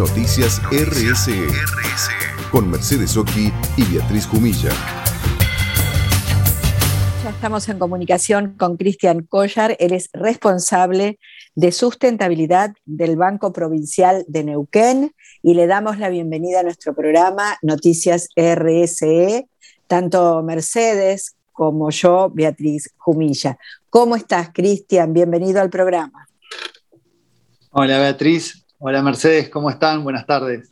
Noticias 0.00 0.62
RSE, 0.72 1.46
con 2.50 2.70
Mercedes 2.70 3.18
Oki 3.18 3.52
y 3.76 3.84
Beatriz 3.92 4.26
Jumilla. 4.26 4.70
Ya 7.22 7.28
estamos 7.28 7.68
en 7.68 7.78
comunicación 7.78 8.54
con 8.56 8.78
Cristian 8.78 9.24
Collar, 9.24 9.76
él 9.78 9.92
es 9.92 10.08
responsable 10.14 11.18
de 11.54 11.70
sustentabilidad 11.70 12.72
del 12.86 13.16
Banco 13.16 13.52
Provincial 13.52 14.24
de 14.26 14.44
Neuquén 14.44 15.12
y 15.42 15.52
le 15.52 15.66
damos 15.66 15.98
la 15.98 16.08
bienvenida 16.08 16.60
a 16.60 16.62
nuestro 16.62 16.94
programa 16.94 17.58
Noticias 17.60 18.30
RSE, 18.34 19.48
tanto 19.86 20.42
Mercedes 20.42 21.36
como 21.52 21.90
yo, 21.90 22.30
Beatriz 22.32 22.90
Jumilla. 22.96 23.58
¿Cómo 23.90 24.16
estás, 24.16 24.48
Cristian? 24.54 25.12
Bienvenido 25.12 25.60
al 25.60 25.68
programa. 25.68 26.26
Hola, 27.72 27.98
Beatriz. 27.98 28.59
Hola, 28.82 29.02
Mercedes. 29.02 29.50
¿Cómo 29.50 29.68
están? 29.68 30.02
Buenas 30.04 30.24
tardes. 30.24 30.70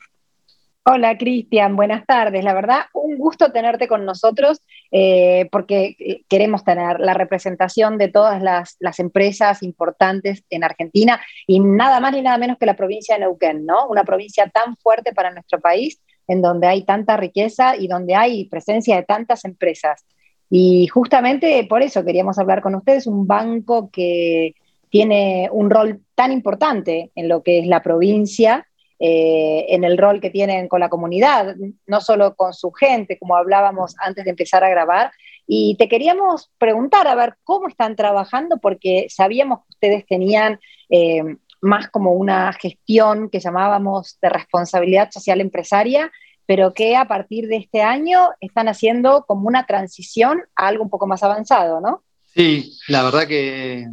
Hola, 0.82 1.19
Cristian. 1.19 1.77
Buenas 1.77 2.06
tardes. 2.06 2.42
La 2.42 2.55
verdad, 2.55 2.87
un 2.95 3.19
gusto 3.19 3.52
tenerte 3.52 3.87
con 3.87 4.06
nosotros 4.06 4.62
eh, 4.91 5.46
porque 5.52 5.95
eh, 5.98 6.23
queremos 6.27 6.65
tener 6.65 7.01
la 7.01 7.12
representación 7.12 7.98
de 7.98 8.09
todas 8.09 8.41
las, 8.41 8.79
empresas 8.98 9.62
importantes 9.62 10.42
en 10.48 10.65
Argentina 10.65 11.20
y 11.46 11.60
nada 11.60 12.01
más 12.01 12.15
ni 12.15 12.23
nada 12.23 12.38
menos 12.38 12.56
que 12.56 12.65
la 12.65 12.77
provincia 12.77 13.15
de 13.15 13.20
Neuquén, 13.20 13.66
¿no? 13.66 13.87
Una 13.88 14.05
provincia 14.05 14.48
tan 14.48 14.79
fuerte 14.79 15.12
para 15.12 15.30
nuestro 15.30 15.60
país, 15.60 16.01
en 16.27 16.40
donde 16.40 16.66
hay 16.66 16.84
tanta 16.84 17.18
riqueza 17.18 17.77
y 17.77 17.88
donde 17.88 18.15
hay 18.15 18.46
presencia 18.46 18.96
de 18.96 19.02
tantas 19.02 19.45
empresas. 19.45 20.06
Y 20.48 20.87
justamente 20.87 21.62
por 21.68 21.82
eso 21.82 22.02
queríamos 22.06 22.38
hablar 22.38 22.62
con 22.62 22.74
ustedes, 22.74 23.06
un 23.06 23.27
banco 23.27 23.90
que 23.90 24.54
tiene 24.88 25.51
un 25.52 25.68
rol 25.68 26.01
tan 26.18 26.32
importante 26.32 27.12
en 27.14 27.28
lo 27.28 27.45
que 27.45 27.60
es 27.60 27.66
la 27.68 27.80
provincia, 27.80 28.66
eh, 28.98 29.66
en 29.68 29.84
el 29.84 29.96
rol 29.96 30.20
que 30.20 30.30
tienen 30.30 30.66
con 30.66 30.80
la 30.80 30.88
comunidad, 30.88 31.54
no 31.87 32.01
solo 32.01 32.34
con 32.34 32.52
su 32.52 32.73
gente, 32.73 33.20
como 33.20 33.37
hablábamos 33.37 33.95
antes 34.01 34.24
de 34.24 34.30
empezar 34.30 34.65
a 34.65 34.68
grabar. 34.68 35.12
Y 35.46 35.76
te 35.76 35.88
queríamos 35.88 36.51
preguntar, 36.59 37.06
a 37.06 37.15
ver, 37.15 37.37
¿cómo 37.45 37.68
están 37.68 37.95
trabajando? 37.95 38.59
Porque 38.59 39.06
sabíamos 39.09 39.60
que 39.60 39.70
ustedes 39.70 40.06
tenían 40.06 40.59
eh, 40.90 41.23
más 41.60 41.88
como 41.88 42.15
una 42.15 42.52
gestión 42.52 43.30
que 43.30 43.38
llamábamos 43.38 44.18
de 44.21 44.28
responsabilidad 44.28 45.12
social 45.12 45.40
empresaria 45.40 46.10
pero 46.46 46.73
que 46.73 46.96
a 46.96 47.04
partir 47.04 47.46
de 47.46 47.59
este 47.59 47.82
año 47.82 48.30
están 48.40 48.68
haciendo 48.68 49.26
como 49.28 49.46
una 49.46 49.66
transición 49.66 50.40
a 50.56 50.68
algo 50.68 50.82
un 50.82 50.88
poco 50.88 51.06
más 51.06 51.23
avanzado, 51.23 51.82
¿no? 51.82 52.02
Sí, 52.24 52.78
la 52.88 53.02
verdad 53.02 53.26
que 53.26 53.87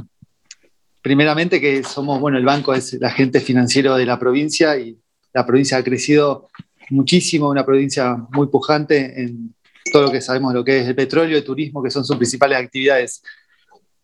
primeramente 1.05 1.61
que 1.61 1.83
somos, 1.83 2.19
bueno, 2.19 2.39
el 2.39 2.45
banco 2.45 2.73
es 2.73 2.93
el 2.93 3.03
agente 3.03 3.39
financiero 3.39 3.95
de 3.95 4.07
la 4.07 4.17
provincia 4.17 4.75
y 4.75 4.97
la 5.35 5.45
provincia 5.45 5.77
ha 5.77 5.83
crecido 5.83 6.49
muchísimo, 6.89 7.47
una 7.47 7.63
provincia 7.63 8.17
muy 8.31 8.47
pujante 8.47 9.21
en 9.21 9.53
todo 9.93 10.01
lo 10.01 10.11
que 10.11 10.19
sabemos 10.19 10.51
de 10.51 10.57
lo 10.57 10.65
que 10.65 10.79
es 10.79 10.87
el 10.87 10.95
petróleo, 10.95 11.37
el 11.37 11.43
turismo, 11.43 11.83
que 11.83 11.91
son 11.91 12.03
sus 12.03 12.15
principales 12.17 12.57
actividades. 12.57 13.21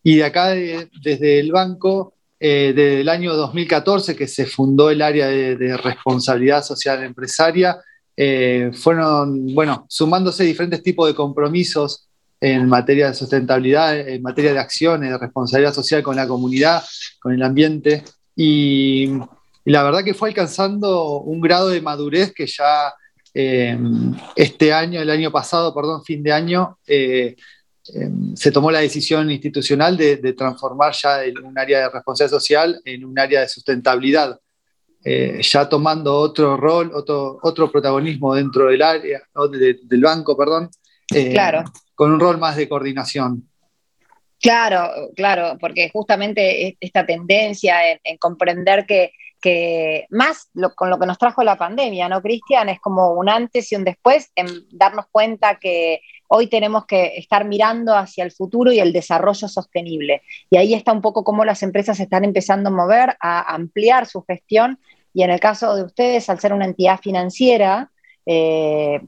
Y 0.04 0.18
de 0.18 0.26
acá, 0.26 0.50
desde 0.50 1.40
el 1.40 1.52
banco, 1.52 2.14
eh, 2.40 2.72
desde 2.76 3.02
el 3.02 3.10
año 3.10 3.34
2014, 3.34 4.16
que 4.16 4.28
se 4.28 4.46
fundó 4.46 4.92
el 4.92 5.02
área 5.02 5.26
de 5.28 5.78
responsabilidad 5.78 6.64
social 6.64 7.04
empresaria, 7.04 7.78
eh, 8.16 8.70
fueron, 8.76 9.56
bueno, 9.56 9.88
sumándose 9.90 10.44
diferentes 10.44 10.84
tipos 10.84 11.08
de 11.08 11.16
compromisos 11.16 12.11
en 12.42 12.67
materia 12.67 13.08
de 13.08 13.14
sustentabilidad, 13.14 13.97
en 14.00 14.22
materia 14.23 14.52
de 14.52 14.59
acciones, 14.59 15.11
de 15.11 15.17
responsabilidad 15.17 15.73
social 15.73 16.02
con 16.02 16.16
la 16.16 16.28
comunidad, 16.28 16.84
con 17.20 17.34
el 17.34 17.44
ambiente. 17.44 18.03
Y, 18.36 19.09
la 19.64 19.84
verdad 19.84 20.03
que 20.03 20.16
fue 20.16 20.30
alcanzando 20.30 21.19
un 21.19 21.39
grado 21.39 21.69
de 21.69 21.81
madurez 21.81 22.34
que 22.34 22.47
ya 22.47 22.92
eh, 23.31 23.78
este 24.36 24.73
año, 24.73 25.00
el 25.00 25.09
año 25.12 25.31
pasado, 25.31 25.72
perdón, 25.72 26.03
fin 26.03 26.23
de 26.23 26.31
año, 26.31 26.80
eh, 26.88 27.35
se 28.34 28.51
tomó 28.51 28.72
la 28.72 28.80
decisión 28.80 29.30
institucional 29.30 29.96
de, 29.96 30.34
transformar 30.34 30.94
ya 30.94 31.19
un 31.44 31.59
área 31.59 31.81
de 31.81 31.90
responsabilidad 31.90 32.40
social 32.40 32.81
en 32.85 33.06
un 33.06 33.19
área 33.19 33.41
de 33.41 33.50
sustentabilidad. 33.50 34.40
Eh, 35.03 35.41
ya 35.44 35.69
tomando 35.69 36.16
otro 36.16 36.57
rol, 36.57 36.91
otro, 36.94 37.38
otro 37.44 37.72
protagonismo 37.72 38.34
dentro 38.34 38.66
del 38.68 38.81
área, 38.81 39.22
del 39.84 40.01
banco, 40.01 40.35
perdón, 40.35 40.69
eh, 41.13 41.31
claro. 41.34 41.63
Con 42.01 42.13
un 42.13 42.19
rol 42.19 42.39
más 42.39 42.56
de 42.56 42.67
coordinación. 42.67 43.47
Claro, 44.41 45.12
claro, 45.16 45.59
porque 45.59 45.91
justamente 45.94 46.75
esta 46.79 47.06
tendencia 47.06 47.75
en, 48.03 48.17
comprender 48.17 48.88
que, 48.88 50.07
más 50.09 50.50
con 50.75 50.89
lo 50.89 50.97
que 50.97 51.06
nos 51.06 51.19
trajo 51.19 51.44
la 51.44 51.59
pandemia, 51.59 52.09
¿no, 52.09 52.23
Cristian? 52.23 52.69
Es 52.69 52.79
como 52.79 53.12
un 53.12 53.29
antes 53.29 53.72
y 53.72 53.75
un 53.75 53.84
después 53.84 54.31
en 54.35 54.47
darnos 54.72 55.06
cuenta 55.12 55.59
que 55.59 56.01
hoy 56.28 56.47
tenemos 56.47 56.88
que 56.88 57.17
estar 57.17 57.45
mirando 57.45 57.95
hacia 57.95 58.23
el 58.23 58.31
futuro 58.31 58.72
y 58.72 58.79
el 58.79 58.94
desarrollo 58.94 59.47
sostenible. 59.47 60.23
Y 60.50 60.57
ahí 60.57 60.73
está 60.73 60.94
un 60.94 61.01
poco 61.01 61.23
cómo 61.23 61.45
las 61.45 61.62
empresas 61.62 62.00
están 62.00 62.25
empezando 62.25 62.69
a 62.69 62.73
mover, 62.73 63.16
a 63.19 63.53
ampliar 63.53 64.07
su 64.07 64.23
gestión. 64.23 64.79
Y 65.13 65.22
en 65.22 65.29
el 65.29 65.39
caso 65.39 65.75
de 65.75 65.83
ustedes, 65.83 66.31
al 66.31 66.39
ser 66.39 66.51
una 66.51 66.66
entidad 66.66 67.00
financiera, 67.00 67.91
eh, 68.26 69.02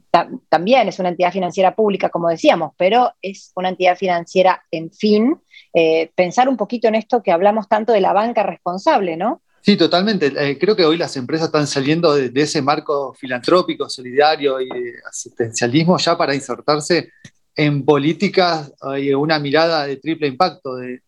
también 0.48 0.88
es 0.88 0.98
una 0.98 1.10
entidad 1.10 1.32
financiera 1.32 1.74
pública, 1.74 2.08
como 2.08 2.28
decíamos, 2.28 2.72
pero 2.76 3.12
es 3.22 3.52
una 3.54 3.68
entidad 3.68 3.96
financiera 3.96 4.62
en 4.70 4.90
fin. 4.90 5.36
Eh, 5.72 6.10
pensar 6.14 6.48
un 6.48 6.56
poquito 6.56 6.88
en 6.88 6.96
esto 6.96 7.22
que 7.22 7.32
hablamos 7.32 7.68
tanto 7.68 7.92
de 7.92 8.00
la 8.00 8.12
banca 8.12 8.42
responsable, 8.42 9.16
¿no? 9.16 9.42
Sí, 9.60 9.76
totalmente. 9.76 10.26
Eh, 10.36 10.58
creo 10.58 10.76
que 10.76 10.84
hoy 10.84 10.98
las 10.98 11.16
empresas 11.16 11.46
están 11.46 11.66
saliendo 11.66 12.14
de, 12.14 12.30
ese 12.34 12.60
marco 12.60 13.14
filantrópico, 13.14 13.88
solidario 13.88 14.60
y 14.60 14.68
asistencialismo 15.08 15.96
ya 15.96 16.18
para 16.18 16.34
insertarse 16.34 17.10
en 17.56 17.84
políticas 17.84 18.72
y 18.98 19.14
una 19.14 19.38
mirada 19.38 19.86
de 19.86 19.96
triple 19.96 20.26
impacto, 20.26 20.74
de 20.74 21.02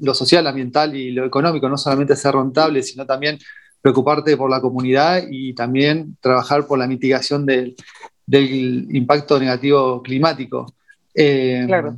lo 0.00 0.14
social, 0.14 0.46
ambiental 0.46 0.96
y 0.96 1.12
lo 1.12 1.24
económico, 1.24 1.68
no 1.68 1.76
solamente 1.76 2.16
ser 2.16 2.34
rentable, 2.34 2.82
sino 2.82 3.06
también 3.06 3.38
preocuparte 3.82 4.36
por 4.36 4.48
la 4.48 4.60
comunidad 4.60 5.24
y 5.30 5.52
también 5.54 6.16
trabajar 6.20 6.66
por 6.66 6.78
la 6.78 6.86
mitigación 6.86 7.44
del, 7.44 7.76
impacto 8.28 9.38
negativo 9.38 10.02
climático. 10.02 10.72
Eh, 11.14 11.64
claro. 11.66 11.96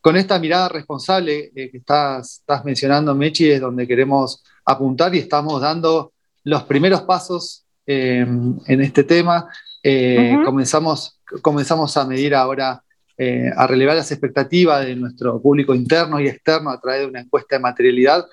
Con 0.00 0.16
esta 0.16 0.38
mirada 0.40 0.68
responsable 0.68 1.52
eh, 1.54 1.70
que 1.70 1.78
estás, 1.78 2.38
estás 2.40 2.64
mencionando, 2.64 3.14
Mechi, 3.14 3.50
es 3.50 3.60
donde 3.60 3.86
queremos 3.86 4.42
apuntar 4.64 5.14
y 5.14 5.18
estamos 5.18 5.60
dando 5.60 6.12
los 6.44 6.64
primeros 6.64 7.02
pasos 7.02 7.64
eh, 7.86 8.26
en 8.66 8.80
este 8.80 9.04
tema. 9.04 9.48
Eh, 9.82 10.36
comenzamos, 10.44 11.18
comenzamos 11.40 11.96
a 11.96 12.06
medir 12.06 12.34
ahora, 12.34 12.82
eh, 13.16 13.50
a 13.56 13.66
relevar 13.66 13.96
las 13.96 14.10
expectativas 14.10 14.84
de 14.84 14.96
nuestro 14.96 15.40
público 15.40 15.74
interno 15.74 16.20
y 16.20 16.28
externo 16.28 16.70
a 16.70 16.80
través 16.80 17.00
de 17.00 17.06
una 17.06 17.20
encuesta 17.20 17.56
de 17.56 17.62
materialidad 17.62 18.26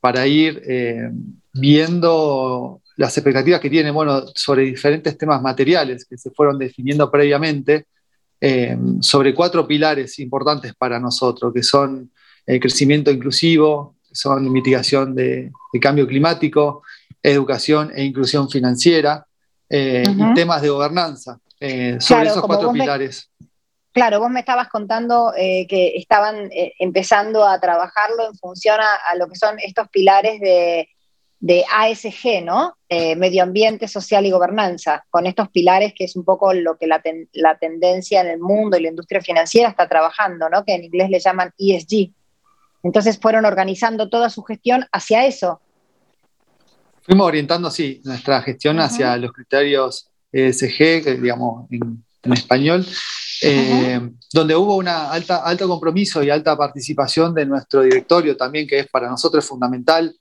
para 0.00 0.26
ir 0.26 0.62
viendo 1.52 2.80
las 2.96 3.16
expectativas 3.16 3.60
que 3.60 3.70
tienen 3.70 3.94
bueno, 3.94 4.24
sobre 4.34 4.64
diferentes 4.64 5.16
temas 5.18 5.42
materiales 5.42 6.04
que 6.04 6.16
se 6.16 6.30
fueron 6.30 6.58
definiendo 6.58 7.10
previamente, 7.10 7.86
sobre 9.00 9.34
cuatro 9.34 9.66
pilares 9.66 10.18
importantes 10.18 10.74
para 10.74 10.98
nosotros, 10.98 11.52
que 11.52 11.62
son 11.62 12.10
el 12.46 12.60
crecimiento 12.60 13.10
inclusivo, 13.10 13.96
son 14.12 14.50
mitigación 14.50 15.14
de, 15.14 15.52
cambio 15.80 16.06
climático, 16.06 16.82
educación 17.22 17.92
e 17.94 18.04
inclusión 18.04 18.48
financiera 18.50 19.24
eh, 19.68 20.04
y 20.06 20.34
temas 20.34 20.62
de 20.62 20.68
gobernanza. 20.68 21.38
Eh, 21.60 21.98
sobre 22.00 22.28
esos 22.28 22.42
cuatro 22.42 22.72
pilares. 22.72 23.30
Claro, 24.00 24.20
vos 24.20 24.30
me 24.30 24.40
estabas 24.40 24.68
contando 24.68 25.34
eh, 25.36 25.66
que 25.68 25.92
estaban 25.96 26.48
empezando 26.78 27.46
a 27.46 27.60
trabajarlo 27.60 28.28
en 28.28 28.34
función 28.34 28.78
a, 28.80 29.14
lo 29.16 29.28
que 29.28 29.36
son 29.36 29.58
estos 29.58 29.88
pilares 29.90 30.40
de, 30.40 30.88
ASG, 31.70 32.42
¿no? 32.42 32.76
medio 32.88 33.42
ambiente, 33.42 33.88
social 33.88 34.24
y 34.24 34.30
gobernanza, 34.30 35.04
con 35.10 35.26
estos 35.26 35.50
pilares 35.50 35.92
que 35.94 36.04
es 36.04 36.16
un 36.16 36.24
poco 36.24 36.54
lo 36.54 36.78
que 36.78 36.86
la, 36.86 37.02
la, 37.32 37.58
tendencia 37.58 38.22
en 38.22 38.28
el 38.28 38.40
mundo 38.40 38.78
y 38.78 38.82
la 38.82 38.88
industria 38.88 39.20
financiera 39.20 39.68
está 39.68 39.86
trabajando, 39.86 40.48
¿no? 40.48 40.64
Que 40.64 40.76
en 40.76 40.84
inglés 40.84 41.10
le 41.10 41.20
llaman 41.20 41.52
ESG. 41.58 42.10
Entonces 42.82 43.18
fueron 43.20 43.44
organizando 43.44 44.08
toda 44.08 44.30
su 44.30 44.42
gestión 44.42 44.86
hacia 44.92 45.26
eso. 45.26 45.60
Fuimos 47.02 47.26
orientando, 47.26 47.68
así 47.68 48.00
nuestra 48.04 48.40
gestión 48.40 48.80
hacia 48.80 49.16
los 49.18 49.32
criterios 49.32 50.10
ESG, 50.32 51.20
digamos, 51.20 51.70
en, 51.70 52.02
español, 52.32 52.86
eh, 53.42 54.00
donde 54.32 54.54
hubo 54.54 54.76
un 54.76 54.88
alta, 54.88 55.38
alto 55.44 55.68
compromiso 55.68 56.22
y 56.22 56.30
alta 56.30 56.56
participación 56.56 57.34
de 57.34 57.46
nuestro 57.46 57.82
directorio 57.82 58.36
también, 58.36 58.66
que 58.66 58.80
es 58.80 58.88
para 58.88 59.08
nosotros 59.08 59.44
fundamental. 59.44 60.14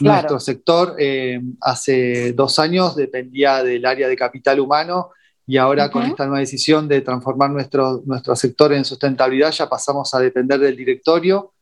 Nuestro 0.00 0.38
sector 0.38 0.94
eh, 0.98 1.40
hace 1.60 2.32
dos 2.32 2.58
años 2.58 2.96
dependía 2.96 3.62
del 3.62 3.86
área 3.86 4.08
de 4.08 4.16
capital 4.16 4.60
humano 4.60 5.10
y 5.46 5.56
ahora 5.56 5.90
con 5.90 6.02
esta 6.04 6.26
nueva 6.26 6.40
decisión 6.40 6.86
de 6.86 7.00
transformar 7.00 7.50
nuestro, 7.50 8.02
nuestro 8.04 8.36
sector 8.36 8.72
en 8.74 8.84
sustentabilidad 8.84 9.50
ya 9.50 9.68
pasamos 9.68 10.12
a 10.14 10.20
depender 10.20 10.60
del 10.60 10.76
directorio. 10.76 11.52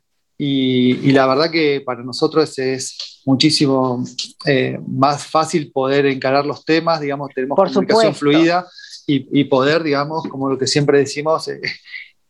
Y, 0.41 1.11
la 1.12 1.27
verdad 1.27 1.50
que 1.50 1.83
para 1.85 2.03
nosotros 2.03 2.56
es 2.59 3.23
muchísimo 3.25 4.05
eh, 4.47 4.79
más 4.87 5.27
fácil 5.27 5.73
poder 5.73 6.06
encarar 6.06 6.47
los 6.47 6.65
temas, 6.65 7.00
digamos, 7.00 7.31
tenemos 7.35 7.56
comunicación 7.56 8.15
fluida 8.15 8.67
y, 9.10 9.44
poder, 9.44 9.82
digamos, 9.82 10.28
como 10.28 10.50
lo 10.50 10.58
que 10.58 10.66
siempre 10.66 10.99
decimos, 10.99 11.49
eh, 11.49 11.60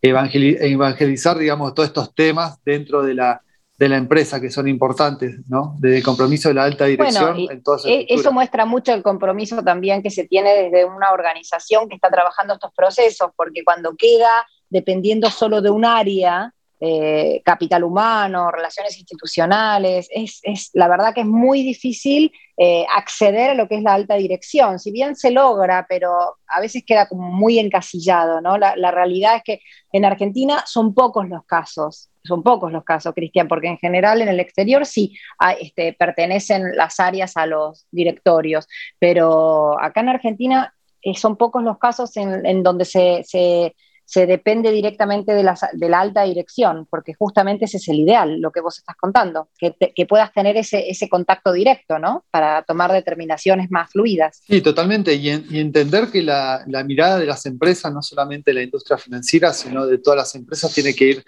evangelizar, 0.00 1.36
digamos, 1.36 1.75
todos 1.75 1.88
estos 1.88 2.14
temas 2.14 2.62
dentro 2.64 3.02
de 3.02 3.14
la, 3.14 3.42
de 3.76 3.88
la 3.88 3.96
empresa 3.96 4.40
que 4.40 4.50
son 4.50 4.69
importantes, 4.69 5.40
¿no? 5.48 5.75
Desde 5.80 5.98
el 5.98 6.02
compromiso 6.04 6.48
de 6.48 6.54
la 6.54 6.64
alta 6.64 6.84
dirección. 6.84 7.36
en 7.36 7.62
e, 7.84 8.06
eso 8.08 8.32
muestra 8.32 8.64
mucho 8.64 8.94
el 8.94 9.02
compromiso 9.02 9.62
también 9.62 10.02
que 10.02 10.10
se 10.10 10.25
tiene 10.25 10.50
desde 10.54 10.84
una 10.84 11.10
organización 11.10 11.88
que 11.88 11.96
está 11.96 12.10
trabajando 12.10 12.54
estos 12.54 12.72
procesos, 12.72 13.31
porque 13.34 13.64
cuando 13.64 13.96
queda 13.96 14.46
dependiendo 14.70 15.31
solo 15.31 15.60
de 15.60 15.70
un 15.70 15.84
área, 15.84 16.54
eh, 16.80 17.42
capital 17.44 17.82
humano, 17.82 18.52
relaciones 18.52 18.96
institucionales. 18.96 20.08
Es, 20.12 20.70
la 20.75 20.86
verdad 20.86 21.12
que 21.12 21.22
es 21.22 21.26
muy 21.26 21.62
difícil 21.62 22.30
eh, 22.56 22.86
acceder 22.94 23.50
a 23.50 23.54
lo 23.54 23.66
que 23.66 23.76
es 23.76 23.82
la 23.82 23.94
alta 23.94 24.14
dirección. 24.14 24.78
Si 24.78 24.92
bien 24.92 25.16
se 25.16 25.32
logra, 25.32 25.86
pero 25.88 26.36
a 26.46 26.60
veces 26.60 26.84
queda 26.86 27.08
como 27.08 27.30
muy 27.30 27.58
encasillado, 27.58 28.40
¿no? 28.40 28.58
La, 28.58 28.90
realidad 28.92 29.36
es 29.36 29.42
que 29.42 29.60
en 29.92 30.04
Argentina 30.04 30.62
son 30.66 30.94
pocos 30.94 31.28
los 31.28 31.44
casos, 31.46 32.10
son 32.22 32.44
pocos 32.44 32.70
los 32.70 32.84
casos, 32.84 33.12
Cristian, 33.12 33.48
porque 33.48 33.66
en 33.66 33.78
general 33.78 34.22
en 34.22 34.28
el 34.28 34.38
exterior 34.38 34.86
sí 34.86 35.16
este, 35.60 35.94
pertenecen 35.94 36.76
las 36.76 37.00
áreas 37.00 37.36
a 37.36 37.46
los 37.46 37.86
directorios, 37.90 38.69
pero 39.00 39.81
acá 39.81 40.00
en 40.00 40.10
Argentina 40.10 40.74
eh, 41.02 41.14
son 41.14 41.36
pocos 41.36 41.62
los 41.64 41.78
casos 41.78 42.16
en, 42.16 42.62
donde 42.62 42.84
se 42.84 43.22
se 43.24 43.74
depende 44.14 44.72
directamente 44.72 45.34
de 45.34 45.43
la, 45.43 46.00
alta 46.00 46.22
dirección, 46.22 46.87
porque 46.88 47.12
justamente 47.14 47.66
ese 47.66 47.76
es 47.76 47.88
el 47.88 48.00
ideal, 48.00 48.40
lo 48.40 48.50
que 48.50 48.60
vos 48.60 48.78
estás 48.78 48.96
contando, 48.96 49.49
que, 49.58 50.06
puedas 50.06 50.32
tener 50.32 50.56
ese, 50.56 51.08
contacto 51.10 51.52
directo, 51.52 51.99
¿no? 51.99 52.25
Para 52.31 52.62
tomar 52.62 52.90
determinaciones 52.90 53.70
más 53.70 53.90
fluidas. 53.90 54.43
Sí, 54.46 54.62
totalmente, 54.62 55.14
y, 55.14 55.28
entender 55.28 56.08
que 56.10 56.22
la, 56.22 56.64
mirada 56.87 57.19
de 57.19 57.26
las 57.26 57.44
empresas, 57.44 57.93
no 57.93 58.00
solamente 58.00 58.50
de 58.50 58.55
la 58.55 58.62
industria 58.62 58.96
financiera, 58.96 59.52
sino 59.52 59.87
de 59.87 59.99
todas 59.99 60.16
las 60.16 60.34
empresas, 60.34 60.72
tiene 60.72 60.94
que 60.94 61.05
ir 61.05 61.25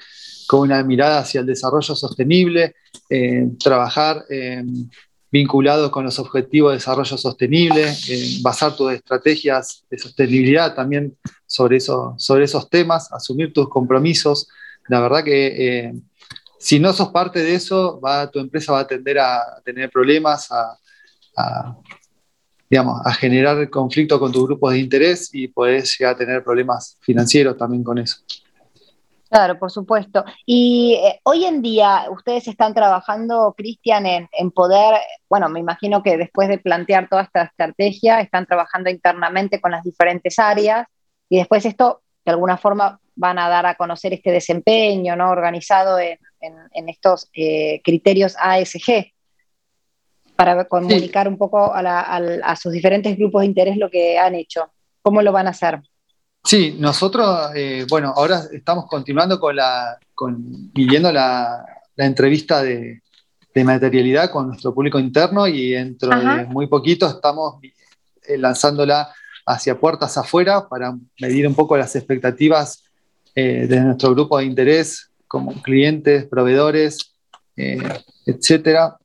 con 0.46 0.60
una 0.60 0.82
mirada 0.82 1.18
hacia 1.18 1.40
el 1.40 1.46
desarrollo 1.46 1.94
sostenible, 1.94 2.74
eh, 3.10 3.46
trabajar 3.62 4.24
vinculado 5.30 5.90
con 5.90 6.04
los 6.04 6.18
objetivos 6.18 6.72
de 6.72 6.78
desarrollo 6.78 7.16
sostenible, 7.16 7.92
basar 8.42 8.74
tus 8.74 8.92
estrategias 8.92 9.84
de 9.88 9.98
sostenibilidad 9.98 10.74
también 10.74 11.16
sobre, 11.50 11.80
sobre 11.80 12.44
esos 12.44 12.70
temas, 12.70 13.12
asumir 13.12 13.52
tus 13.52 13.68
compromisos. 13.68 14.48
La 14.86 15.00
verdad 15.00 15.24
que 15.24 15.46
eh, 15.88 15.94
si 16.60 16.78
no 16.78 16.92
sos 16.92 17.08
parte 17.08 17.40
de 17.40 17.54
eso, 17.54 18.00
va, 18.00 18.30
tu 18.30 18.38
empresa 18.38 18.72
va 18.72 18.80
a 18.80 18.86
tender 18.86 19.18
a 19.18 19.60
tener 19.64 19.90
problemas, 19.90 20.48
a, 20.52 21.76
digamos, 22.68 23.04
a 23.04 23.12
generar 23.14 23.68
conflicto 23.68 24.20
con 24.20 24.30
tus 24.30 24.46
grupos 24.46 24.72
de 24.72 24.78
interés 24.78 25.30
y 25.32 25.48
puedes 25.48 25.98
llegar 25.98 26.14
a 26.14 26.18
tener 26.18 26.44
problemas 26.44 26.96
financieros 27.00 27.56
también 27.56 27.82
con 27.82 27.98
eso. 27.98 28.18
Claro, 29.28 29.58
por 29.58 29.72
supuesto. 29.72 30.24
Y 30.46 31.00
eh, 31.04 31.20
hoy 31.24 31.46
en 31.46 31.62
día 31.62 32.04
ustedes 32.10 32.46
están 32.46 32.74
trabajando, 32.74 33.54
Cristian, 33.56 34.06
en, 34.06 34.50
poder, 34.52 35.00
bueno, 35.28 35.48
me 35.48 35.58
imagino 35.58 36.00
que 36.02 36.16
después 36.16 36.48
de 36.48 36.58
plantear 36.58 37.08
toda 37.08 37.22
esta 37.22 37.42
estrategia, 37.42 38.20
están 38.20 38.46
trabajando 38.46 38.88
internamente 38.88 39.60
con 39.60 39.72
las 39.72 39.82
diferentes 39.82 40.38
áreas 40.38 40.86
y 41.30 41.38
después 41.38 41.64
esto, 41.64 42.02
de 42.24 42.32
alguna 42.32 42.58
forma, 42.58 43.00
van 43.14 43.38
a 43.38 43.48
dar 43.48 43.64
a 43.64 43.76
conocer 43.76 44.12
este 44.12 44.32
desempeño, 44.32 45.16
¿no? 45.16 45.30
Organizado 45.30 45.98
en, 45.98 46.18
estos 46.88 47.28
eh, 47.32 47.80
criterios 47.84 48.34
ASG 48.38 49.12
para 50.34 50.64
comunicar 50.64 51.28
un 51.28 51.38
poco 51.38 51.72
a 51.72 52.56
sus 52.56 52.72
diferentes 52.72 53.16
grupos 53.16 53.42
de 53.42 53.46
interés 53.46 53.76
lo 53.76 53.90
que 53.90 54.18
han 54.18 54.34
hecho. 54.34 54.72
¿Cómo 55.02 55.22
lo 55.22 55.32
van 55.32 55.46
a 55.46 55.50
hacer? 55.50 55.80
Sí, 56.42 56.76
nosotros, 56.78 57.50
eh, 57.54 57.86
bueno, 57.88 58.12
ahora 58.16 58.42
estamos 58.50 58.86
continuando 58.86 59.38
con 59.38 59.54
la, 59.54 59.98
con, 60.14 60.72
viviendo 60.72 61.12
la, 61.12 61.64
entrevista 61.96 62.62
de, 62.62 63.02
materialidad 63.62 64.30
con 64.30 64.48
nuestro 64.48 64.74
público 64.74 64.98
interno 64.98 65.46
y 65.46 65.72
dentro 65.72 66.08
de 66.08 66.46
muy 66.46 66.66
poquito 66.66 67.06
estamos 67.06 67.56
eh, 68.26 68.38
lanzándola 68.38 69.12
hacia 69.52 69.78
puertas 69.78 70.16
afuera 70.16 70.68
para 70.68 70.96
medir 71.20 71.46
un 71.46 71.54
poco 71.54 71.76
las 71.76 71.96
expectativas 71.96 72.84
eh, 73.34 73.66
de 73.66 73.80
nuestro 73.80 74.14
grupo 74.14 74.38
de 74.38 74.44
interés 74.44 75.10
como 75.26 75.60
clientes, 75.62 76.26
proveedores, 76.26 77.14
etcétera. 78.26 78.96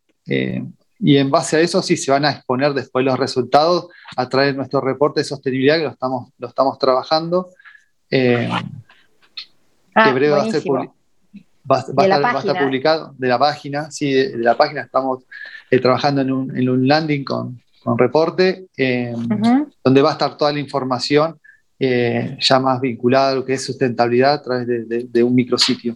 Y 0.99 1.17
en 1.17 1.29
base 1.29 1.57
a 1.57 1.59
eso 1.59 1.81
sí 1.81 1.97
se 1.97 2.11
van 2.11 2.25
a 2.25 2.31
exponer 2.31 2.73
después 2.73 3.03
los 3.05 3.19
resultados 3.19 3.87
a 4.15 4.29
través 4.29 4.51
de 4.51 4.57
nuestro 4.57 4.81
reporte 4.81 5.19
de 5.19 5.25
sostenibilidad 5.25 5.77
que 5.77 5.83
lo 5.83 5.89
estamos, 5.89 6.31
lo 6.37 6.47
estamos 6.47 6.79
trabajando. 6.79 7.49
Eh, 8.09 8.49
ah, 9.93 10.11
breve 10.11 10.29
va 10.29 10.43
a, 10.43 10.51
ser 10.51 10.63
va, 10.67 11.77
a 11.77 12.39
estar, 12.39 12.63
publicado 12.63 13.13
de 13.17 13.27
la 13.27 13.37
página, 13.37 13.91
sí, 13.91 14.13
de, 14.13 14.37
la 14.37 14.55
página. 14.55 14.81
Estamos 14.81 15.23
eh, 15.69 15.79
trabajando 15.79 16.21
en 16.21 16.31
un, 16.31 16.57
en 16.57 16.69
un, 16.69 16.87
landing 16.87 17.23
con, 17.25 17.61
con 17.85 17.97
reporte, 17.97 18.65
eh, 18.75 19.13
donde 19.83 20.01
va 20.01 20.09
a 20.09 20.13
estar 20.13 20.35
toda 20.35 20.51
la 20.51 20.59
información 20.59 21.39
ya 21.79 22.59
más 22.59 22.81
vinculada 22.81 23.31
a 23.31 23.35
lo 23.35 23.45
que 23.45 23.53
es 23.53 23.63
sustentabilidad 23.63 24.33
a 24.33 24.41
través 24.41 24.67
de, 24.67 25.05
de 25.07 25.23
un 25.23 25.35
micrositio. 25.35 25.95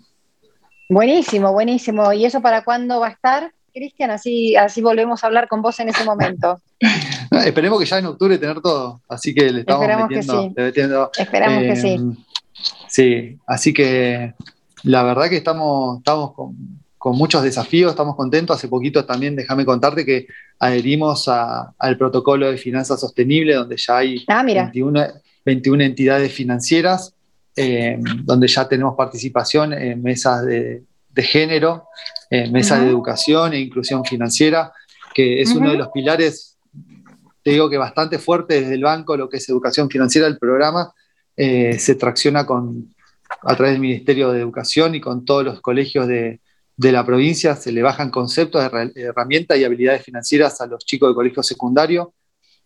Buenísimo, 0.87 1.51
buenísimo. 1.51 2.13
¿Y 2.13 2.25
eso 2.25 2.41
para 2.41 2.63
cuándo 2.63 2.99
va 2.99 3.07
a 3.07 3.11
estar? 3.11 3.51
Cristian, 3.73 4.11
así, 4.11 4.55
así 4.55 4.81
volvemos 4.81 5.23
a 5.23 5.27
hablar 5.27 5.47
con 5.47 5.61
vos 5.61 5.79
en 5.79 5.89
ese 5.89 6.03
momento. 6.03 6.59
esperemos 7.45 7.79
que 7.79 7.85
ya 7.85 7.99
en 7.99 8.07
octubre 8.07 8.37
tener 8.37 8.61
todo, 8.61 9.01
así 9.07 9.33
que 9.33 9.51
le 9.51 9.59
estamos 9.61 9.87
metiendo, 10.55 11.11
Esperamos 11.17 11.63
que 11.63 11.75
sí. 11.75 11.93
Em, 11.93 12.15
sí, 12.87 13.37
así 13.45 13.73
que 13.73 14.33
la 14.83 15.03
verdad 15.03 15.29
que 15.29 15.37
estamos, 15.37 15.99
estamos 15.99 16.33
con, 16.33 16.78
muchos 17.03 17.41
desafíos, 17.43 17.91
estamos 17.91 18.15
contentos. 18.15 18.57
Hace 18.57 18.67
poquito 18.67 19.05
también, 19.05 19.35
déjame 19.35 19.65
contarte 19.65 20.05
que 20.05 20.27
adherimos 20.59 21.27
al 21.29 21.97
protocolo 21.97 22.51
de 22.51 22.57
finanzas 22.57 22.99
sostenible, 22.99 23.55
donde 23.55 23.77
ya 23.77 23.97
hay 23.97 24.25
21, 24.27 24.99
ah, 24.99 25.85
entidades 25.85 26.33
financieras, 26.33 27.13
em, 27.55 28.03
donde 28.25 28.47
ya 28.47 28.67
tenemos 28.67 28.95
participación 28.95 29.73
en 29.73 30.03
mesas 30.03 30.45
de, 30.45 30.83
de 31.09 31.23
género, 31.23 31.87
eh, 32.29 32.49
mesa 32.49 32.79
de 32.79 32.89
educación 32.89 33.53
e 33.53 33.59
inclusión 33.59 34.05
financiera, 34.05 34.71
que 35.13 35.41
es 35.41 35.51
uno 35.51 35.71
de 35.71 35.77
los 35.77 35.89
pilares, 35.89 36.57
te 37.41 37.51
digo 37.51 37.69
que 37.69 37.77
bastante 37.77 38.19
fuerte 38.19 38.61
desde 38.61 38.75
el 38.75 38.83
banco, 38.83 39.17
lo 39.17 39.29
que 39.29 39.37
es 39.37 39.49
educación 39.49 39.89
financiera, 39.89 40.27
el 40.27 40.37
programa 40.37 40.93
eh, 41.35 41.79
se 41.79 41.95
tracciona 41.95 42.45
con, 42.45 42.93
a 43.41 43.55
través 43.55 43.73
del 43.73 43.81
Ministerio 43.81 44.31
de 44.31 44.41
Educación 44.41 44.95
y 44.95 45.01
con 45.01 45.25
todos 45.25 45.43
los 45.43 45.61
colegios 45.61 46.07
de, 46.07 46.39
la 46.79 47.05
provincia, 47.05 47.55
se 47.55 47.71
le 47.71 47.81
bajan 47.81 48.09
conceptos 48.09 48.63
de 48.63 49.03
herramientas 49.03 49.57
y 49.57 49.65
habilidades 49.65 50.03
financieras 50.03 50.61
a 50.61 50.67
los 50.67 50.85
chicos 50.85 51.09
de 51.09 51.15
colegio 51.15 51.43
secundario. 51.43 52.13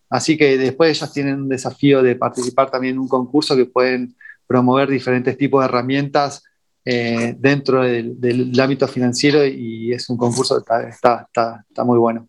Así 0.08 0.36
que 0.36 0.56
después 0.56 0.96
ellos 0.96 1.12
tienen 1.12 1.42
un 1.42 1.48
desafío 1.48 2.02
de 2.02 2.14
participar 2.14 2.70
también 2.70 2.94
en 2.94 3.00
un 3.00 3.08
concurso 3.08 3.56
que 3.56 3.66
pueden 3.66 4.14
promover 4.46 4.88
diferentes 4.88 5.36
tipos 5.36 5.60
de 5.60 5.66
herramientas 5.66 6.44
eh, 6.84 7.34
dentro 7.38 7.82
del, 7.82 8.60
ámbito 8.60 8.86
financiero 8.86 9.44
y 9.44 9.92
es 9.92 10.08
un 10.10 10.16
concurso 10.16 10.62
que 10.62 10.88
está, 10.88 11.26
está, 11.26 11.84
muy 11.84 11.98
bueno. 11.98 12.28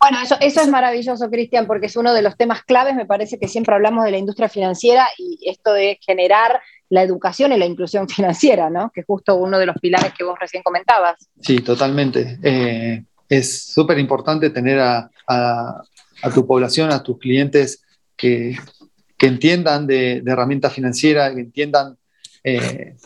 Bueno, 0.00 0.18
eso, 0.22 0.36
eso 0.40 0.60
es 0.60 0.68
maravilloso, 0.68 1.30
Cristian, 1.30 1.66
porque 1.66 1.86
es 1.86 1.96
uno 1.96 2.12
de 2.12 2.22
los 2.22 2.36
temas 2.36 2.64
claves, 2.64 2.94
me 2.96 3.06
parece 3.06 3.38
que 3.38 3.48
siempre 3.48 3.74
hablamos 3.74 4.04
de 4.04 4.10
la 4.10 4.18
industria 4.18 4.48
financiera 4.48 5.06
y 5.16 5.48
esto 5.48 5.72
de 5.72 5.98
generar 6.04 6.60
la 6.90 7.02
educación 7.02 7.52
y 7.52 7.58
la 7.58 7.66
inclusión 7.66 8.08
financiera, 8.16 8.68
¿no? 8.68 8.90
Que 8.92 9.00
es 9.00 9.06
justo 9.06 9.36
uno 9.36 9.58
de 9.58 9.66
los 9.66 9.76
pilares 9.80 10.12
que 10.16 10.24
vos 10.24 10.38
recién 10.38 10.62
comentabas. 10.62 11.16
Sí, 11.40 11.60
totalmente. 11.60 12.38
Eh, 12.42 13.04
es 13.28 13.72
súper 13.72 13.98
importante 13.98 14.50
tener 14.50 14.80
a, 14.80 15.10
tu 16.34 16.46
población, 16.46 16.92
a 16.92 17.02
tus 17.02 17.18
clientes 17.18 17.82
que, 18.16 18.56
entiendan 19.18 19.86
de, 19.86 20.22
de 20.22 20.32
herramientas 20.32 20.72
financieras, 20.72 21.34
que 21.34 21.40
entiendan 21.40 21.96
eh, 22.42 22.96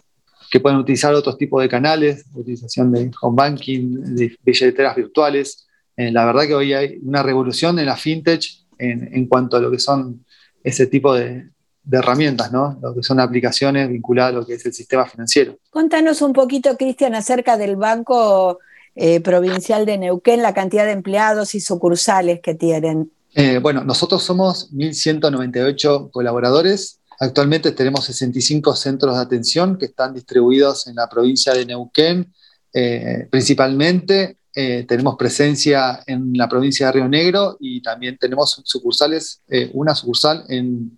que 0.50 0.60
pueden 0.60 0.78
utilizar 0.78 1.12
otros 1.14 1.36
tipos 1.36 1.60
de 1.60 1.68
canales, 1.68 2.24
utilización 2.32 2.92
de 2.92 3.10
home 3.20 3.36
banking, 3.36 4.14
de 4.14 4.36
billeteras 4.44 4.94
virtuales. 4.94 5.66
Eh, 5.96 6.12
la 6.12 6.24
verdad 6.24 6.46
que 6.46 6.54
hoy 6.54 6.72
hay 6.72 6.98
una 7.02 7.22
revolución 7.22 7.78
en 7.78 7.86
la 7.86 7.96
fintech 7.96 8.44
en, 8.78 9.26
cuanto 9.26 9.56
a 9.56 9.60
lo 9.60 9.70
que 9.70 9.78
son 9.78 10.24
ese 10.62 10.86
tipo 10.86 11.14
de, 11.14 11.48
herramientas, 11.90 12.52
¿no? 12.52 12.78
Lo 12.80 12.94
que 12.94 13.02
son 13.02 13.20
aplicaciones 13.20 13.88
vinculadas 13.88 14.32
a 14.32 14.36
lo 14.36 14.46
que 14.46 14.54
es 14.54 14.66
el 14.66 14.72
sistema 14.72 15.06
financiero. 15.06 15.58
Contanos 15.70 16.22
un 16.22 16.32
poquito, 16.32 16.76
Cristian, 16.76 17.14
acerca 17.14 17.56
del 17.56 17.76
Banco 17.76 18.58
eh, 18.94 19.20
Provincial 19.20 19.86
de 19.86 19.98
Neuquén, 19.98 20.42
la 20.42 20.54
cantidad 20.54 20.84
de 20.84 20.92
empleados 20.92 21.54
y 21.54 21.60
sucursales 21.60 22.40
que 22.40 22.54
tienen. 22.54 23.10
Eh, 23.34 23.58
bueno, 23.58 23.84
nosotros 23.84 24.22
somos 24.22 24.72
1.198 24.72 26.10
colaboradores 26.10 27.00
Actualmente 27.20 27.70
tenemos 27.70 28.04
65 28.06 28.74
centros 28.74 29.14
de 29.14 29.22
atención 29.22 29.78
que 29.78 29.86
están 29.86 30.12
distribuidos 30.12 30.88
en 30.88 30.96
la 30.96 31.08
provincia 31.08 31.54
de 31.54 31.64
Neuquén, 31.64 32.34
eh, 32.72 33.28
principalmente. 33.30 34.38
Tenemos 34.52 35.16
presencia 35.16 36.00
en 36.06 36.32
la 36.34 36.48
provincia 36.48 36.86
de 36.86 36.92
Río 36.92 37.08
Negro 37.08 37.56
y 37.58 37.80
también 37.82 38.16
tenemos 38.18 38.60
sucursales, 38.64 39.42
una 39.72 39.94
sucursal 39.96 40.44
en, 40.48 40.96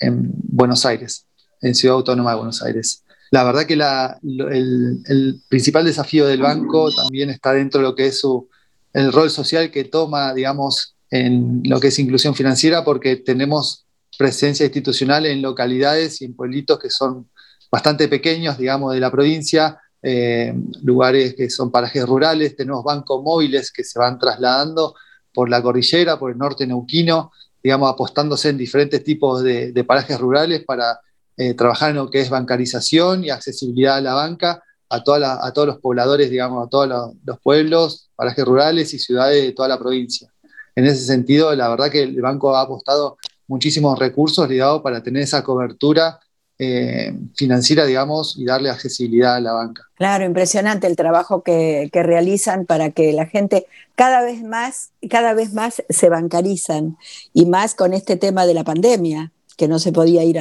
Buenos 0.00 0.86
Aires, 0.86 1.26
en 1.60 1.74
Ciudad 1.74 1.96
Autónoma 1.96 2.30
de 2.30 2.36
Buenos 2.36 2.62
Aires. 2.62 3.04
La 3.30 3.44
verdad 3.44 3.66
que 3.66 3.74
el, 3.74 5.42
principal 5.48 5.84
desafío 5.84 6.26
del 6.26 6.40
banco 6.40 6.90
también 6.94 7.30
está 7.30 7.52
dentro 7.52 7.80
de 7.80 7.86
lo 7.88 7.94
que 7.94 8.06
es 8.06 8.20
su, 8.20 8.48
el 8.92 9.12
rol 9.12 9.30
social 9.30 9.70
que 9.70 9.84
toma, 9.84 10.32
digamos, 10.32 10.94
en 11.10 11.62
lo 11.64 11.80
que 11.80 11.88
es 11.88 11.98
inclusión 11.98 12.34
financiera, 12.34 12.84
porque 12.84 13.16
tenemos 13.16 13.84
presencia 14.18 14.64
institucional 14.64 15.26
en 15.26 15.42
localidades 15.42 16.20
y 16.22 16.24
en 16.24 16.34
pueblitos 16.34 16.78
que 16.78 16.90
son 16.90 17.28
bastante 17.70 18.08
pequeños, 18.08 18.58
digamos, 18.58 18.94
de 18.94 19.00
la 19.00 19.10
provincia, 19.10 19.78
eh, 20.02 20.54
lugares 20.82 21.34
que 21.34 21.50
son 21.50 21.70
parajes 21.70 22.06
rurales, 22.06 22.56
tenemos 22.56 22.82
bancos 22.84 23.22
móviles 23.22 23.70
que 23.72 23.84
se 23.84 23.98
van 23.98 24.18
trasladando 24.18 24.94
por 25.34 25.50
la 25.50 25.62
cordillera, 25.62 26.18
por 26.18 26.30
el 26.30 26.38
norte 26.38 26.66
neuquino, 26.66 27.32
digamos, 27.68 27.92
apostándose 27.92 28.48
en 28.48 28.56
diferentes 28.56 29.04
tipos 29.04 29.42
de, 29.42 29.84
parajes 29.86 30.18
rurales 30.18 30.64
para 30.64 31.00
eh, 31.36 31.52
trabajar 31.52 31.90
en 31.90 31.96
lo 31.96 32.08
que 32.08 32.22
es 32.22 32.30
bancarización 32.30 33.24
y 33.24 33.28
accesibilidad 33.28 33.98
a 33.98 34.00
la 34.00 34.14
banca 34.14 34.62
a, 34.88 34.96
a 34.96 35.52
todos 35.52 35.66
los 35.66 35.76
pobladores, 35.76 36.30
digamos, 36.30 36.66
a 36.66 36.70
todos 36.70 36.88
los, 36.88 37.12
los 37.26 37.38
pueblos, 37.40 38.08
parajes 38.16 38.42
rurales 38.42 38.94
y 38.94 38.98
ciudades 38.98 39.42
de 39.42 39.52
toda 39.52 39.68
la 39.68 39.78
provincia. 39.78 40.32
En 40.74 40.86
ese 40.86 41.04
sentido, 41.04 41.54
la 41.54 41.68
verdad 41.68 41.90
que 41.90 42.04
el 42.04 42.18
banco 42.22 42.56
ha 42.56 42.62
apostado 42.62 43.18
muchísimos 43.46 43.98
recursos 43.98 44.48
ligados 44.48 44.80
para 44.80 45.02
tener 45.02 45.24
esa 45.24 45.44
cobertura 45.44 46.18
eh, 46.60 47.14
financiera, 47.36 47.84
digamos, 47.86 48.36
y 48.36 48.44
darle 48.44 48.68
accesibilidad 48.68 49.36
a 49.36 49.40
la 49.40 49.52
banca. 49.52 49.84
Claro, 49.94 50.24
impresionante 50.24 50.88
el 50.88 50.96
trabajo 50.96 51.44
que, 51.44 51.88
realizan 51.92 52.66
para 52.66 52.90
que 52.90 53.12
la 53.12 53.26
gente 53.26 53.66
cada 53.94 54.22
vez 54.22 54.42
más, 54.42 54.90
cada 55.08 55.34
vez 55.34 55.52
más 55.52 55.84
se 55.88 56.08
bancarizan 56.08 56.96
y 57.32 57.46
más 57.46 57.76
con 57.76 57.94
este 57.94 58.16
tema 58.16 58.44
de 58.44 58.54
la 58.54 58.64
pandemia 58.64 59.30
que 59.56 59.68
no 59.68 59.78
se 59.78 59.92
podía 59.92 60.24
ir 60.24 60.38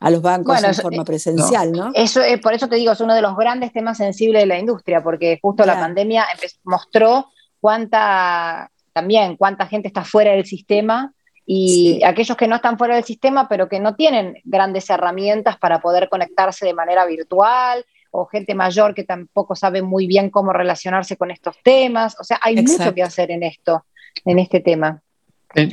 a 0.00 0.10
los 0.10 0.22
bancos 0.22 0.62
en 0.62 0.74
forma 0.74 1.02
eh, 1.02 1.06
presencial, 1.06 1.72
¿no? 1.72 1.92
Eso, 1.94 2.22
es 2.22 2.40
por 2.40 2.52
eso 2.52 2.68
te 2.68 2.76
digo, 2.76 2.92
es 2.92 3.00
uno 3.00 3.14
de 3.14 3.22
los 3.22 3.34
grandes 3.34 3.72
temas 3.72 3.96
sensibles 3.96 4.42
de 4.42 4.46
la 4.46 4.58
industria, 4.58 5.02
porque 5.02 5.38
justo 5.40 5.64
la 5.64 5.80
pandemia 5.80 6.26
mostró 6.64 7.30
cuánta, 7.58 8.70
también 8.92 9.36
cuánta 9.36 9.66
gente 9.66 9.88
está 9.88 10.04
fuera 10.04 10.32
del 10.32 10.44
sistema 10.44 11.14
y 11.46 12.02
aquellos 12.04 12.36
que 12.36 12.48
no 12.48 12.56
están 12.56 12.78
fuera 12.78 12.94
del 12.94 13.04
sistema, 13.04 13.48
pero 13.48 13.68
que 13.68 13.80
no 13.80 13.94
tienen 13.94 14.38
grandes 14.44 14.88
herramientas 14.88 15.58
para 15.58 15.80
poder 15.80 16.08
conectarse 16.08 16.64
de 16.64 16.74
manera 16.74 17.04
virtual, 17.04 17.84
o 18.16 18.26
gente 18.26 18.54
mayor 18.54 18.94
que 18.94 19.02
tampoco 19.02 19.56
sabe 19.56 19.82
muy 19.82 20.06
bien 20.06 20.30
cómo 20.30 20.52
relacionarse 20.52 21.16
con 21.16 21.32
estos 21.32 21.56
temas. 21.64 22.16
O 22.20 22.24
sea, 22.24 22.38
hay 22.40 22.54
mucho 22.56 22.94
que 22.94 23.02
hacer 23.02 23.32
en 23.32 23.42
esto, 23.42 23.84
en 24.24 24.38
este 24.38 24.60
tema. 24.60 25.02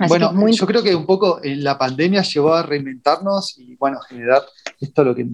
bueno, 0.08 0.34
yo 0.50 0.66
creo 0.66 0.82
que 0.82 0.96
un 0.96 1.06
poco 1.06 1.40
eh, 1.44 1.56
la 1.56 1.78
pandemia 1.78 2.24
llevó 2.24 2.56
a 2.56 2.64
reinventarnos 2.64 3.60
y, 3.60 3.76
bueno, 3.76 4.00
generar 4.02 4.42
esto 4.80 5.04
lo 5.04 5.14
que 5.14 5.28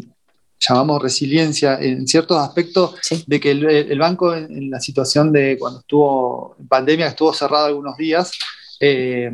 llamamos 0.60 1.01
resiliencia 1.01 1.79
en 1.79 2.06
ciertos 2.08 2.38
aspectos 2.38 3.00
de 3.25 3.39
que 3.39 3.51
el, 3.51 4.00
banco 4.00 4.36
en, 4.36 4.70
la 4.70 4.82
situación 4.82 5.32
de 5.32 5.58
cuando 5.58 5.79
estuvo 5.79 6.58
en 6.60 6.67
pandemia, 6.67 7.08
estuvo 7.08 7.32
cerrado 7.32 7.67
algunos 7.67 7.96
días, 7.96 8.38
eh, 8.82 9.32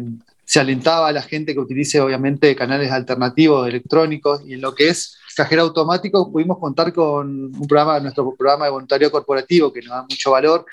se 0.53 0.59
alentaba 0.59 1.07
a 1.07 1.11
la 1.11 1.23
gente 1.23 1.55
que 1.55 1.59
utilice 1.59 1.99
obviamente 1.99 2.55
canales 2.55 2.91
alternativos 2.91 3.67
electrónicos 3.67 4.43
y 4.45 4.53
en 4.53 4.61
lo 4.61 4.75
que 4.75 4.89
es 4.89 5.17
cajero 5.35 5.63
automático 5.63 6.31
pudimos 6.31 6.59
contar 6.59 6.93
con 6.93 7.45
un 7.45 7.67
programa, 7.67 7.99
nuestro 7.99 8.35
programa 8.35 8.65
de 8.65 8.71
voluntario 8.71 9.09
corporativo 9.09 9.73
que 9.73 9.81
nos 9.81 9.89
da 9.89 10.03
mucho 10.03 10.29
valor 10.29 10.63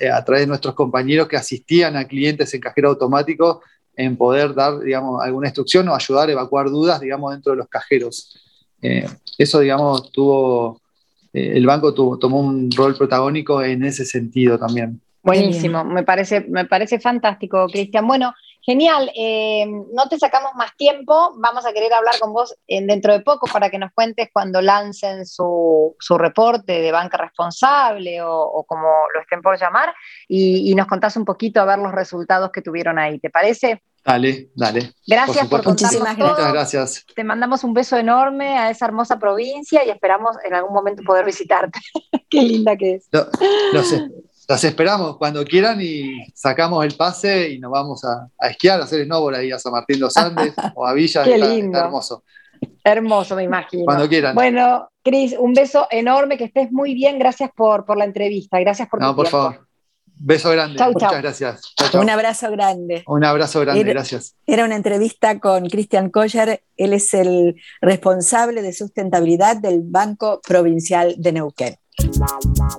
eh, 0.00 0.10
a 0.10 0.24
través 0.24 0.42
de 0.42 0.48
nuestros 0.48 0.74
compañeros 0.74 1.28
que 1.28 1.36
asistían 1.36 1.96
a 1.96 2.08
clientes 2.08 2.52
en 2.52 2.60
cajero 2.60 2.88
automático 2.88 3.62
en 3.94 4.16
poder 4.16 4.54
dar, 4.56 4.80
digamos, 4.80 5.22
alguna 5.22 5.46
instrucción 5.46 5.88
o 5.88 5.94
ayudar 5.94 6.28
a 6.28 6.32
evacuar 6.32 6.68
dudas, 6.68 7.00
digamos, 7.00 7.30
dentro 7.30 7.52
de 7.52 7.58
los 7.58 7.68
cajeros. 7.68 8.36
Eh, 8.82 9.08
eso, 9.38 9.60
digamos, 9.60 10.10
tuvo, 10.10 10.80
eh, 11.32 11.52
el 11.54 11.64
banco 11.64 11.94
tuvo, 11.94 12.18
tomó 12.18 12.40
un 12.40 12.72
rol 12.72 12.96
protagónico 12.96 13.62
en 13.62 13.84
ese 13.84 14.04
sentido 14.04 14.58
también. 14.58 15.00
Buenísimo, 15.22 15.84
me 15.84 16.02
parece, 16.02 16.40
me 16.48 16.64
parece 16.64 16.98
fantástico, 16.98 17.68
Cristian. 17.68 18.04
Bueno, 18.04 18.34
Genial, 18.60 19.10
eh, 19.14 19.66
no 19.66 20.08
te 20.08 20.18
sacamos 20.18 20.52
más 20.54 20.76
tiempo, 20.76 21.32
vamos 21.36 21.64
a 21.64 21.72
querer 21.72 21.92
hablar 21.92 22.18
con 22.18 22.32
vos 22.32 22.54
dentro 22.66 23.12
de 23.12 23.20
poco 23.20 23.46
para 23.46 23.70
que 23.70 23.78
nos 23.78 23.92
cuentes 23.92 24.28
cuando 24.32 24.60
lancen 24.60 25.26
su, 25.26 25.96
reporte 26.18 26.80
de 26.80 26.92
banca 26.92 27.16
responsable 27.16 28.20
o, 28.22 28.64
como 28.68 28.88
lo 29.14 29.20
estén 29.20 29.40
por 29.40 29.58
llamar 29.58 29.94
y, 30.28 30.74
nos 30.74 30.86
contás 30.86 31.16
un 31.16 31.24
poquito 31.24 31.60
a 31.60 31.64
ver 31.64 31.78
los 31.78 31.92
resultados 31.92 32.50
que 32.52 32.62
tuvieron 32.62 32.98
ahí, 32.98 33.18
¿te 33.18 33.30
parece? 33.30 33.82
Dale, 34.04 34.48
dale. 34.54 34.92
Gracias 35.06 35.48
por, 35.48 35.62
por 35.62 35.72
Muchísimas 35.72 36.16
Muchas 36.16 36.52
gracias. 36.52 37.06
Te 37.14 37.24
mandamos 37.24 37.64
un 37.64 37.74
beso 37.74 37.96
enorme 37.96 38.56
a 38.56 38.70
esa 38.70 38.86
hermosa 38.86 39.18
provincia 39.18 39.84
y 39.84 39.90
esperamos 39.90 40.36
en 40.44 40.54
algún 40.54 40.72
momento 40.72 41.02
poder 41.02 41.26
visitarte. 41.26 41.78
Qué 42.30 42.42
linda 42.42 42.76
que 42.76 42.94
es. 42.94 43.08
Lo, 43.72 43.82
sé. 43.82 44.08
Los 44.50 44.64
esperamos 44.64 45.18
cuando 45.18 45.44
quieran 45.44 45.78
y 45.82 46.24
sacamos 46.34 46.82
el 46.82 46.96
pase 46.96 47.50
y 47.50 47.58
nos 47.58 47.70
vamos 47.70 48.02
a, 48.04 48.30
esquiar, 48.48 48.80
a 48.80 48.84
hacer 48.84 49.04
snowboard 49.04 49.36
ahí 49.36 49.52
a 49.52 49.58
San 49.58 49.72
Martín 49.72 50.00
los 50.00 50.16
Andes 50.16 50.54
o 50.74 50.86
a 50.86 50.94
Villa. 50.94 51.22
Qué 51.22 51.36
lindo. 51.36 51.78
hermoso. 51.78 52.24
Hermoso, 52.82 53.36
me 53.36 53.42
imagino. 53.42 53.84
Cuando 53.84 54.08
quieran. 54.08 54.34
Bueno, 54.34 54.88
Cris, 55.04 55.36
un 55.38 55.52
beso 55.52 55.86
enorme, 55.90 56.38
que 56.38 56.44
estés 56.44 56.72
muy 56.72 56.94
bien. 56.94 57.18
Gracias 57.18 57.50
por, 57.54 57.84
por 57.84 57.98
la 57.98 58.06
entrevista. 58.06 58.58
Gracias 58.58 58.88
por 58.88 59.02
No, 59.02 59.14
por 59.14 59.28
favor. 59.28 59.68
Beso 60.20 60.50
grande. 60.50 60.82
Muchas 60.82 61.20
gracias. 61.20 61.74
Un 61.92 62.08
abrazo 62.08 62.50
grande. 62.50 63.04
Un 63.06 63.24
abrazo 63.24 63.60
grande, 63.60 63.84
gracias. 63.84 64.34
Era 64.46 64.64
una 64.64 64.76
entrevista 64.76 65.38
con 65.38 65.68
Cristian 65.68 66.08
Collar. 66.08 66.62
Él 66.76 66.92
es 66.94 67.12
el 67.12 67.60
responsable 67.82 68.62
de 68.62 68.72
sustentabilidad 68.72 69.58
del 69.58 69.82
Banco 69.84 70.40
Provincial 70.42 71.14
de 71.18 71.32
Neuquén. 71.32 71.76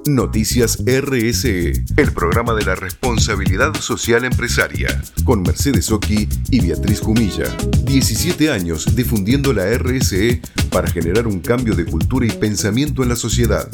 Noticias 0.06 0.80
RSE, 0.86 1.84
el 1.98 2.12
programa 2.14 2.54
de 2.54 2.66
la 2.66 2.76
responsabilidad 2.76 3.74
social 3.76 4.26
empresaria, 4.26 5.02
con 5.24 5.42
Mercedes 5.42 5.92
Oki 5.92 6.28
y 6.50 6.62
Beatriz 6.62 7.02
Jumilla. 7.02 7.46
17 7.84 8.52
años 8.52 8.96
difundiendo 8.96 9.54
la 9.54 9.66
RSE 9.78 10.42
para 10.72 10.90
generar 10.90 11.28
un 11.28 11.40
cambio 11.40 11.76
de 11.76 11.86
cultura 11.86 12.26
y 12.26 12.32
pensamiento 12.32 13.04
en 13.04 13.10
la 13.10 13.16
sociedad. 13.16 13.70